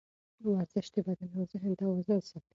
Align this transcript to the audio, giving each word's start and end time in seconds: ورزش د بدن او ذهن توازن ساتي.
ورزش 0.49 0.87
د 0.93 0.97
بدن 1.07 1.29
او 1.37 1.43
ذهن 1.51 1.71
توازن 1.79 2.19
ساتي. 2.29 2.49